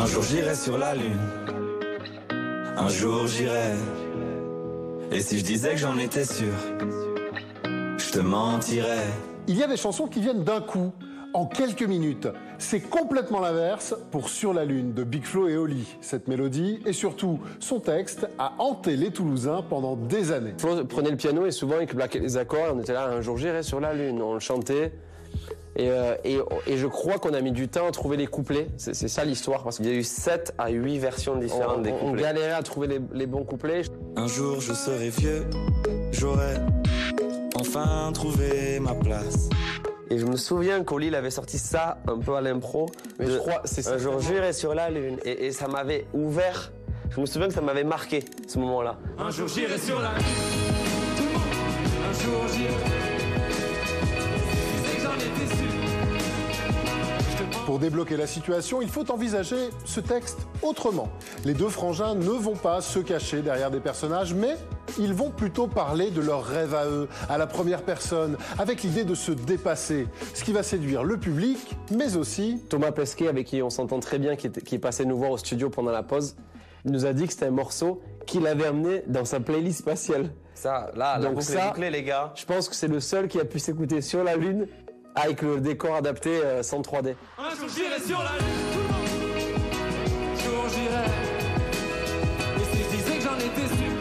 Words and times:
Un 0.00 0.06
jour 0.06 0.22
j'irai 0.22 0.54
sur 0.54 0.78
la 0.78 0.94
lune. 0.94 1.20
Un 2.74 2.88
jour 2.88 3.26
j'irai. 3.26 3.74
Et 5.12 5.20
si 5.20 5.38
je 5.38 5.44
disais 5.44 5.72
que 5.72 5.76
j'en 5.76 5.98
étais 5.98 6.24
sûr, 6.24 6.54
je 7.64 8.10
te 8.10 8.18
mentirais. 8.20 9.04
Il 9.46 9.58
y 9.58 9.62
a 9.62 9.66
des 9.66 9.76
chansons 9.76 10.06
qui 10.06 10.22
viennent 10.22 10.42
d'un 10.42 10.62
coup, 10.62 10.94
en 11.34 11.44
quelques 11.44 11.82
minutes. 11.82 12.28
C'est 12.56 12.80
complètement 12.80 13.40
l'inverse 13.40 13.94
pour 14.10 14.30
Sur 14.30 14.54
la 14.54 14.64
Lune 14.64 14.94
de 14.94 15.04
Big 15.04 15.24
Flo 15.24 15.48
et 15.48 15.58
Oli. 15.58 15.86
Cette 16.00 16.28
mélodie 16.28 16.80
et 16.86 16.94
surtout 16.94 17.38
son 17.58 17.78
texte 17.78 18.26
a 18.38 18.54
hanté 18.56 18.96
les 18.96 19.10
Toulousains 19.10 19.62
pendant 19.68 19.96
des 19.96 20.32
années. 20.32 20.54
Flo 20.56 20.82
prenait 20.86 21.10
le 21.10 21.18
piano 21.18 21.44
et 21.44 21.50
souvent 21.50 21.78
il 21.78 21.86
claquait 21.86 22.20
les 22.20 22.38
accords 22.38 22.68
et 22.68 22.70
on 22.70 22.80
était 22.80 22.94
là, 22.94 23.04
un 23.04 23.20
jour 23.20 23.36
j'irai 23.36 23.62
sur 23.62 23.80
la 23.80 23.92
Lune, 23.92 24.22
on 24.22 24.32
le 24.32 24.40
chantait. 24.40 24.94
Et, 25.76 25.88
euh, 25.90 26.14
et, 26.24 26.38
et 26.66 26.76
je 26.76 26.86
crois 26.86 27.18
qu'on 27.18 27.32
a 27.32 27.40
mis 27.40 27.52
du 27.52 27.68
temps 27.68 27.86
à 27.86 27.90
trouver 27.92 28.16
les 28.16 28.26
couplets. 28.26 28.66
C'est 28.76 28.94
c'est 28.94 29.08
ça 29.08 29.24
l'histoire. 29.24 29.62
Parce 29.62 29.78
Il 29.78 29.86
y 29.86 29.90
a 29.90 29.94
eu 29.94 30.02
7 30.02 30.54
à 30.58 30.68
8 30.70 30.98
versions 30.98 31.36
différentes 31.36 31.82
des 31.82 31.92
on 31.92 32.06
couplets. 32.10 32.22
galérait 32.22 32.50
à 32.52 32.62
trouver 32.62 32.86
les, 32.88 33.00
les 33.12 33.26
bons 33.26 33.44
couplets. 33.44 33.82
Un 34.16 34.26
jour 34.26 34.60
je 34.60 34.72
serai 34.72 35.10
vieux, 35.10 35.44
j'aurai 36.12 36.56
enfin 37.54 38.10
trouvé 38.12 38.80
ma 38.80 38.94
place. 38.94 39.48
Et 40.10 40.18
je 40.18 40.26
me 40.26 40.36
souviens 40.36 40.82
qu'Oli 40.82 41.14
avait 41.14 41.30
sorti 41.30 41.56
ça 41.58 41.98
un 42.08 42.18
peu 42.18 42.34
à 42.34 42.40
l'impro. 42.40 42.86
Mais 43.20 43.26
de 43.26 43.30
je 43.32 43.38
crois- 43.38 43.62
c'est 43.64 43.86
Un 43.86 43.98
jour 43.98 44.20
j'irai 44.20 44.52
sur 44.52 44.74
la 44.74 44.90
lune. 44.90 45.18
Et, 45.24 45.46
et 45.46 45.52
ça 45.52 45.68
m'avait 45.68 46.06
ouvert. 46.14 46.72
Je 47.10 47.20
me 47.20 47.26
souviens 47.26 47.46
que 47.48 47.54
ça 47.54 47.60
m'avait 47.60 47.84
marqué 47.84 48.24
ce 48.48 48.58
moment-là. 48.58 48.98
Un 49.18 49.30
jour 49.30 49.46
j'irai 49.46 49.78
sur 49.78 50.00
la 50.00 50.08
lune. 50.14 50.89
Pour 57.70 57.78
débloquer 57.78 58.16
la 58.16 58.26
situation, 58.26 58.82
il 58.82 58.88
faut 58.88 59.08
envisager 59.12 59.70
ce 59.84 60.00
texte 60.00 60.40
autrement. 60.60 61.08
Les 61.44 61.54
deux 61.54 61.68
frangins 61.68 62.16
ne 62.16 62.30
vont 62.30 62.56
pas 62.56 62.80
se 62.80 62.98
cacher 62.98 63.42
derrière 63.42 63.70
des 63.70 63.78
personnages, 63.78 64.34
mais 64.34 64.56
ils 64.98 65.14
vont 65.14 65.30
plutôt 65.30 65.68
parler 65.68 66.10
de 66.10 66.20
leurs 66.20 66.42
rêves 66.42 66.74
à 66.74 66.86
eux, 66.86 67.08
à 67.28 67.38
la 67.38 67.46
première 67.46 67.82
personne, 67.82 68.36
avec 68.58 68.82
l'idée 68.82 69.04
de 69.04 69.14
se 69.14 69.30
dépasser, 69.30 70.08
ce 70.34 70.42
qui 70.42 70.50
va 70.50 70.64
séduire 70.64 71.04
le 71.04 71.16
public, 71.16 71.76
mais 71.92 72.16
aussi 72.16 72.60
Thomas 72.68 72.90
Pesquet, 72.90 73.28
avec 73.28 73.46
qui 73.46 73.62
on 73.62 73.70
s'entend 73.70 74.00
très 74.00 74.18
bien, 74.18 74.34
qui, 74.34 74.48
est 74.48 74.78
passé 74.80 75.04
nous 75.04 75.16
voir 75.16 75.30
au 75.30 75.38
studio 75.38 75.70
pendant 75.70 75.92
la 75.92 76.02
pause, 76.02 76.34
il 76.84 76.90
nous 76.90 77.06
a 77.06 77.12
dit 77.12 77.28
que 77.28 77.32
c'était 77.32 77.46
un 77.46 77.52
morceau 77.52 78.02
qu'il 78.26 78.48
avait 78.48 78.66
amené 78.66 79.04
dans 79.06 79.24
sa 79.24 79.38
playlist 79.38 79.78
spatiale. 79.78 80.32
Ça, 80.54 80.90
là, 80.96 81.18
la 81.18 81.26
Donc 81.26 81.34
boucle 81.34 81.46
ça- 81.46 81.66
est 81.66 81.68
bouclée, 81.68 81.90
les 81.90 82.02
gars. 82.02 82.32
Je 82.34 82.44
pense 82.46 82.68
que 82.68 82.74
c'est 82.74 82.88
le 82.88 82.98
seul 82.98 83.28
qui 83.28 83.38
a 83.38 83.44
pu 83.44 83.60
s'écouter 83.60 84.00
sur 84.00 84.24
la 84.24 84.34
Lune 84.34 84.66
avec 85.14 85.42
le 85.42 85.60
décor 85.60 85.96
adapté 85.96 86.40
euh, 86.42 86.62
sans 86.62 86.80
3D. 86.80 87.14
Un 87.38 87.50
jour 87.56 87.68
j'irai 87.74 88.00
sur 88.00 88.18
la 88.18 88.30
lune. 88.38 88.48
Tout 88.72 88.78
le 88.78 88.88
monde. 88.88 89.00
Un 90.32 90.42
jour 90.42 90.68
j'irai. 90.68 91.04
Et 92.56 92.76
si 92.76 92.82
je 92.82 92.96
disais 92.96 93.16
que 93.18 93.22
j'en 93.22 93.36
étais 93.36 93.68
sûr, 93.74 93.92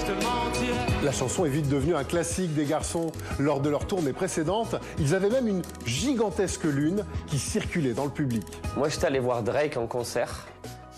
je 0.00 0.06
te 0.06 0.24
mentirais. 0.24 1.04
La 1.04 1.12
chanson 1.12 1.44
est 1.44 1.50
vite 1.50 1.68
devenue 1.68 1.94
un 1.94 2.04
classique 2.04 2.54
des 2.54 2.64
garçons. 2.64 3.12
Lors 3.38 3.60
de 3.60 3.68
leur 3.68 3.86
tournée 3.86 4.12
précédente, 4.12 4.76
ils 4.98 5.14
avaient 5.14 5.30
même 5.30 5.48
une 5.48 5.62
gigantesque 5.86 6.64
lune 6.64 7.04
qui 7.26 7.38
circulait 7.38 7.94
dans 7.94 8.04
le 8.04 8.10
public. 8.10 8.44
Moi, 8.76 8.88
j'étais 8.88 9.06
allé 9.06 9.18
voir 9.18 9.42
Drake 9.42 9.76
en 9.76 9.86
concert. 9.86 10.46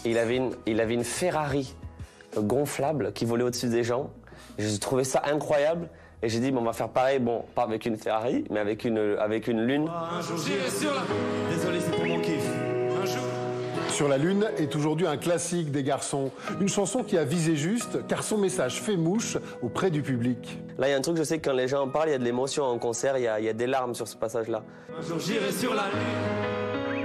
Et 0.05 0.11
il 0.11 0.19
avait 0.19 0.37
une, 0.37 0.53
il 0.67 0.81
avait 0.81 0.95
une 0.95 1.05
Ferrari 1.05 1.75
gonflable 2.37 3.13
qui 3.13 3.25
volait 3.25 3.45
au-dessus 3.45 3.69
des 3.69 3.85
gens. 3.85 4.11
J'ai 4.59 4.79
trouvé 4.79 5.05
ça 5.05 5.23
incroyable. 5.27 5.89
Et 6.23 6.29
j'ai 6.29 6.39
dit, 6.41 6.51
bon, 6.51 6.61
on 6.61 6.65
va 6.65 6.73
faire 6.73 6.91
pareil, 6.91 7.19
bon, 7.19 7.45
pas 7.55 7.63
avec 7.63 7.87
une 7.87 7.97
Ferrari, 7.97 8.45
mais 8.51 8.61
avec 8.61 8.85
une, 8.85 9.17
avec 9.19 9.49
une 9.49 9.63
lune. 9.63 9.89
Un 9.89 10.21
jour 10.21 10.37
j'irai 10.37 10.69
sur 10.69 10.91
la 10.91 11.01
lune. 11.01 11.57
Désolé, 11.57 11.81
c'est 11.81 11.91
pour 11.93 12.05
mon 12.05 12.21
kiff. 12.21 12.47
Un 13.03 13.07
jour. 13.07 13.23
Sur 13.89 14.09
la 14.09 14.19
Lune 14.19 14.49
est 14.57 14.75
aujourd'hui 14.77 15.07
un 15.07 15.17
classique 15.17 15.71
des 15.73 15.83
garçons. 15.83 16.31
Une 16.61 16.69
chanson 16.69 17.03
qui 17.03 17.19
a 17.19 17.25
visé 17.25 17.57
juste 17.57 18.07
car 18.07 18.23
son 18.23 18.39
message 18.39 18.81
fait 18.81 18.97
mouche 18.97 19.37
auprès 19.63 19.91
du 19.91 20.01
public. 20.01 20.59
Là, 20.79 20.89
il 20.89 20.91
y 20.93 20.95
a 20.95 20.97
un 20.97 21.01
truc, 21.01 21.17
je 21.17 21.23
sais 21.23 21.39
que 21.39 21.51
quand 21.51 21.57
les 21.57 21.69
gens 21.69 21.83
en 21.83 21.89
parlent, 21.89 22.09
il 22.09 22.13
y 22.13 22.15
a 22.15 22.19
de 22.19 22.25
l'émotion 22.25 22.65
en 22.65 22.79
concert, 22.79 23.19
il 23.19 23.25
y 23.25 23.27
a, 23.27 23.41
il 23.41 23.47
y 23.47 23.49
a 23.49 23.53
des 23.53 23.67
larmes 23.67 23.95
sur 23.95 24.09
ce 24.09 24.17
passage-là. 24.17 24.63
Un 24.97 25.03
jour 25.03 25.19
j'irai 25.19 25.53
sur 25.53 25.75
la 25.75 25.83
lune. 25.89 26.99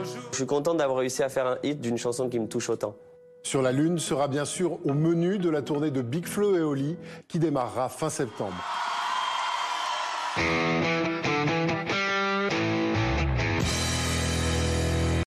Un 0.00 0.04
jour. 0.04 0.22
Je 0.32 0.36
suis 0.36 0.46
content 0.46 0.74
d'avoir 0.74 0.98
réussi 0.98 1.22
à 1.22 1.28
faire 1.28 1.46
un 1.46 1.56
hit 1.62 1.80
d'une 1.80 1.96
chanson 1.98 2.28
qui 2.28 2.38
me 2.40 2.48
touche 2.48 2.68
autant. 2.68 2.94
Sur 3.42 3.60
la 3.60 3.72
Lune 3.72 3.98
sera 3.98 4.28
bien 4.28 4.44
sûr 4.44 4.78
au 4.86 4.94
menu 4.94 5.38
de 5.38 5.50
la 5.50 5.62
tournée 5.62 5.90
de 5.90 6.00
Big 6.00 6.26
Flo 6.26 6.56
et 6.56 6.62
Oli 6.62 6.96
qui 7.28 7.38
démarrera 7.38 7.88
fin 7.88 8.08
septembre. 8.08 8.54